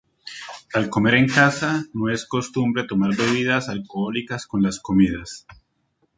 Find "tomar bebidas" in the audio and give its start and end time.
2.85-3.69